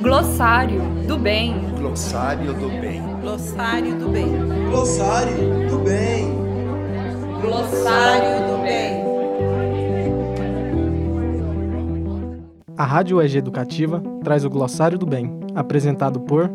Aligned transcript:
Glossário 0.00 0.80
do 1.06 1.18
bem. 1.18 1.60
Glossário 1.76 2.54
do 2.54 2.68
bem. 2.68 3.02
Glossário 3.20 3.98
do 3.98 4.08
bem. 4.08 4.30
Glossário 4.70 5.68
do 5.68 5.78
bem. 5.78 6.36
Glossário 7.40 8.46
do 8.46 8.62
bem. 8.62 9.04
A 12.78 12.84
Rádio 12.84 13.16
UEG 13.16 13.38
Educativa 13.38 14.00
traz 14.22 14.44
o 14.44 14.50
Glossário 14.50 14.96
do 14.96 15.04
Bem, 15.04 15.38
apresentado 15.54 16.20
por 16.20 16.48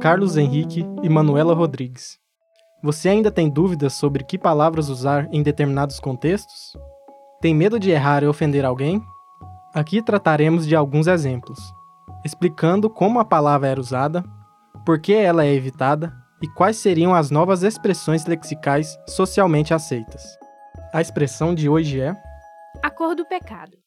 Carlos 0.00 0.38
Henrique 0.38 0.86
e 1.02 1.08
Manuela 1.08 1.54
Rodrigues. 1.54 2.18
Você 2.82 3.10
ainda 3.10 3.30
tem 3.30 3.50
dúvidas 3.50 3.92
sobre 3.92 4.24
que 4.24 4.38
palavras 4.38 4.88
usar 4.88 5.28
em 5.30 5.42
determinados 5.42 6.00
contextos? 6.00 6.72
Tem 7.42 7.54
medo 7.54 7.78
de 7.78 7.90
errar 7.90 8.22
e 8.22 8.26
ofender 8.26 8.64
alguém? 8.64 9.02
Aqui 9.74 10.02
trataremos 10.02 10.66
de 10.66 10.76
alguns 10.76 11.06
exemplos, 11.06 11.58
explicando 12.22 12.90
como 12.90 13.18
a 13.18 13.24
palavra 13.24 13.68
era 13.68 13.80
usada, 13.80 14.22
por 14.84 15.00
que 15.00 15.14
ela 15.14 15.46
é 15.46 15.54
evitada 15.54 16.12
e 16.42 16.48
quais 16.48 16.76
seriam 16.76 17.14
as 17.14 17.30
novas 17.30 17.62
expressões 17.62 18.26
lexicais 18.26 18.98
socialmente 19.08 19.72
aceitas. 19.72 20.22
A 20.92 21.00
expressão 21.00 21.54
de 21.54 21.70
hoje 21.70 22.00
é 22.00 22.14
A 22.82 22.90
cor 22.90 23.14
do 23.14 23.24
pecado. 23.24 23.78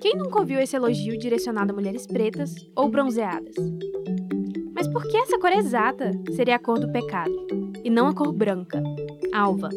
Quem 0.00 0.16
nunca 0.16 0.40
ouviu 0.40 0.58
esse 0.58 0.74
elogio 0.74 1.16
direcionado 1.16 1.72
a 1.72 1.76
mulheres 1.76 2.04
pretas 2.04 2.52
ou 2.74 2.88
bronzeadas? 2.88 3.54
Mas 4.74 4.88
por 4.88 5.04
que 5.04 5.16
essa 5.18 5.38
cor 5.38 5.52
exata 5.52 6.10
seria 6.34 6.56
a 6.56 6.58
cor 6.58 6.80
do 6.80 6.90
pecado, 6.90 7.32
e 7.84 7.88
não 7.88 8.08
a 8.08 8.14
cor 8.14 8.32
branca, 8.32 8.82
alva? 9.32 9.68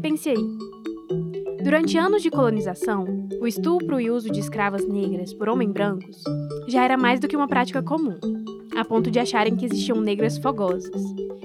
Pense 0.00 0.30
aí. 0.30 0.58
Durante 1.62 1.96
anos 1.96 2.22
de 2.22 2.30
colonização, 2.30 3.06
o 3.40 3.46
estupro 3.46 4.00
e 4.00 4.10
uso 4.10 4.30
de 4.30 4.40
escravas 4.40 4.86
negras 4.86 5.32
por 5.32 5.48
homens 5.48 5.70
brancos 5.70 6.22
já 6.66 6.84
era 6.84 6.96
mais 6.96 7.20
do 7.20 7.28
que 7.28 7.36
uma 7.36 7.46
prática 7.46 7.80
comum, 7.80 8.18
a 8.76 8.84
ponto 8.84 9.10
de 9.10 9.20
acharem 9.20 9.54
que 9.54 9.66
existiam 9.66 10.00
negras 10.00 10.38
fogosas, 10.38 11.00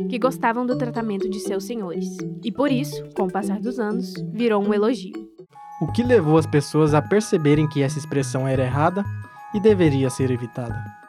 que 0.10 0.18
gostavam 0.18 0.66
do 0.66 0.78
tratamento 0.78 1.30
de 1.30 1.40
seus 1.40 1.66
senhores. 1.66 2.18
E 2.44 2.52
por 2.52 2.72
isso, 2.72 3.04
com 3.16 3.24
o 3.24 3.32
passar 3.32 3.60
dos 3.60 3.80
anos, 3.80 4.14
virou 4.34 4.64
um 4.64 4.74
elogio. 4.74 5.14
o 5.80 5.92
que 5.92 6.02
levou 6.02 6.40
as 6.40 6.48
pessoas 6.48 6.96
a 6.96 7.02
perceberem 7.02 7.70
que 7.70 7.84
essa 7.84 8.00
expressão 8.00 8.48
era 8.48 8.64
errada 8.64 9.06
e 9.54 9.60
deveria 9.60 10.10
ser 10.10 10.32
evitada. 10.32 11.07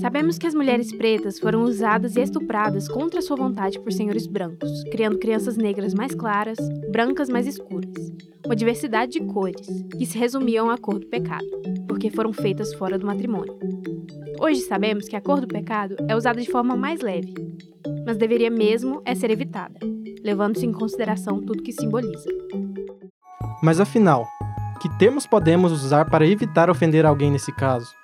Sabemos 0.00 0.38
que 0.38 0.46
as 0.46 0.54
mulheres 0.54 0.92
pretas 0.92 1.38
foram 1.38 1.62
usadas 1.62 2.16
e 2.16 2.20
estupradas 2.20 2.88
contra 2.88 3.20
sua 3.20 3.36
vontade 3.36 3.78
por 3.78 3.92
senhores 3.92 4.26
brancos, 4.26 4.82
criando 4.90 5.18
crianças 5.18 5.56
negras 5.56 5.94
mais 5.94 6.14
claras, 6.14 6.58
brancas 6.90 7.28
mais 7.28 7.46
escuras, 7.46 7.92
uma 8.44 8.56
diversidade 8.56 9.12
de 9.12 9.20
cores 9.20 9.66
que 9.96 10.06
se 10.06 10.18
resumiam 10.18 10.70
à 10.70 10.78
cor 10.78 10.98
do 10.98 11.06
pecado, 11.06 11.46
porque 11.86 12.10
foram 12.10 12.32
feitas 12.32 12.72
fora 12.74 12.98
do 12.98 13.06
matrimônio. 13.06 13.58
Hoje 14.40 14.60
sabemos 14.62 15.08
que 15.08 15.16
a 15.16 15.20
cor 15.20 15.40
do 15.40 15.46
pecado 15.46 15.96
é 16.08 16.16
usada 16.16 16.40
de 16.40 16.50
forma 16.50 16.74
mais 16.74 17.00
leve, 17.00 17.34
mas 18.06 18.16
deveria 18.16 18.50
mesmo 18.50 19.02
é 19.04 19.14
ser 19.14 19.30
evitada, 19.30 19.78
levando-se 20.24 20.66
em 20.66 20.72
consideração 20.72 21.40
tudo 21.40 21.62
que 21.62 21.72
simboliza. 21.72 22.28
Mas 23.62 23.78
afinal, 23.78 24.26
que 24.80 24.88
termos 24.98 25.26
podemos 25.26 25.70
usar 25.70 26.10
para 26.10 26.26
evitar 26.26 26.68
ofender 26.68 27.06
alguém 27.06 27.30
nesse 27.30 27.52
caso? 27.52 28.01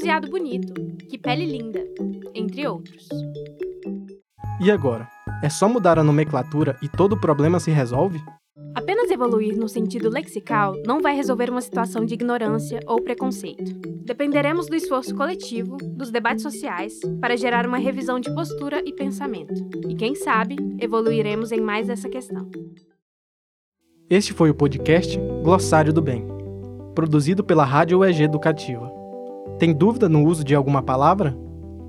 Bronzeado 0.00 0.30
bonito, 0.30 0.72
que 1.10 1.18
pele 1.18 1.44
linda, 1.44 1.84
entre 2.34 2.66
outros. 2.66 3.06
E 4.58 4.70
agora? 4.70 5.06
É 5.42 5.50
só 5.50 5.68
mudar 5.68 5.98
a 5.98 6.02
nomenclatura 6.02 6.74
e 6.80 6.88
todo 6.88 7.12
o 7.12 7.20
problema 7.20 7.60
se 7.60 7.70
resolve? 7.70 8.18
Apenas 8.74 9.10
evoluir 9.10 9.58
no 9.58 9.68
sentido 9.68 10.08
lexical 10.08 10.74
não 10.86 11.02
vai 11.02 11.14
resolver 11.14 11.50
uma 11.50 11.60
situação 11.60 12.06
de 12.06 12.14
ignorância 12.14 12.80
ou 12.86 13.02
preconceito. 13.02 13.74
Dependeremos 14.02 14.68
do 14.68 14.74
esforço 14.74 15.14
coletivo, 15.14 15.76
dos 15.76 16.10
debates 16.10 16.42
sociais, 16.42 16.98
para 17.20 17.36
gerar 17.36 17.66
uma 17.66 17.76
revisão 17.76 18.18
de 18.18 18.34
postura 18.34 18.82
e 18.86 18.94
pensamento. 18.94 19.52
E 19.86 19.94
quem 19.94 20.14
sabe, 20.14 20.56
evoluiremos 20.80 21.52
em 21.52 21.60
mais 21.60 21.90
essa 21.90 22.08
questão. 22.08 22.50
Este 24.08 24.32
foi 24.32 24.48
o 24.48 24.54
podcast 24.54 25.18
Glossário 25.42 25.92
do 25.92 26.00
Bem, 26.00 26.26
produzido 26.94 27.44
pela 27.44 27.66
Rádio 27.66 27.98
UEG 27.98 28.22
Educativa. 28.22 28.99
Tem 29.58 29.72
dúvida 29.72 30.08
no 30.08 30.24
uso 30.24 30.42
de 30.44 30.54
alguma 30.54 30.82
palavra? 30.82 31.36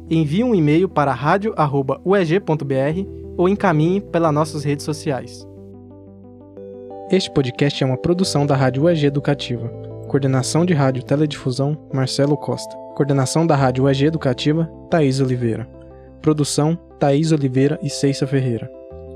Envie 0.10 0.44
um 0.44 0.54
e-mail 0.54 0.90
para 0.90 1.14
radio@ueg.br 1.14 3.08
ou 3.38 3.48
encaminhe 3.48 4.02
pelas 4.02 4.34
nossas 4.34 4.64
redes 4.64 4.86
sociais. 4.86 5.48
Este 7.10 7.32
podcast 7.32 7.84
é 7.84 7.88
uma 7.88 7.98
produção 7.98 8.46
da 8.46 8.56
Rádio 8.56 8.84
UEG 8.84 9.06
Educativa. 9.06 9.68
Coordenação 10.08 10.66
de 10.66 10.74
Rádio 10.74 11.04
Teledifusão, 11.04 11.78
Marcelo 11.94 12.38
Costa. 12.38 12.76
Coordenação 12.96 13.48
da 13.48 13.56
Rádio 13.56 13.86
UEG 13.86 14.06
Educativa, 14.06 14.70
Thaís 14.90 15.20
Oliveira. 15.20 15.68
Produção, 16.22 16.78
Thaís 17.00 17.32
Oliveira 17.32 17.80
e 17.82 17.90
Ceissa 17.90 18.28
Ferreira. 18.28 18.70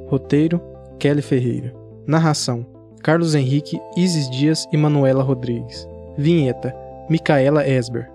Roteiro, 0.07 0.61
Kelly 0.97 1.21
Ferreira. 1.21 1.73
Narração, 2.07 2.65
Carlos 3.03 3.35
Henrique, 3.35 3.79
Isis 3.95 4.29
Dias 4.29 4.67
e 4.71 4.77
Manuela 4.77 5.21
Rodrigues. 5.21 5.87
Vinheta, 6.17 6.75
Micaela 7.09 7.67
Esber. 7.67 8.09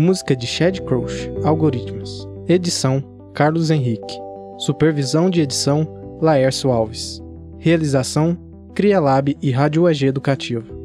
Música 0.00 0.34
de 0.34 0.46
Chad 0.46 0.80
Crouch, 0.80 1.30
Algoritmos. 1.44 2.26
Edição, 2.48 3.04
Carlos 3.34 3.70
Henrique. 3.70 4.18
Supervisão 4.56 5.28
de 5.28 5.42
edição, 5.42 5.86
Laércio 6.22 6.70
Alves. 6.70 7.20
Realização, 7.58 8.34
CriaLab 8.74 9.36
e 9.42 9.50
Rádio 9.50 9.82
UEG 9.82 10.06
Educativa. 10.06 10.79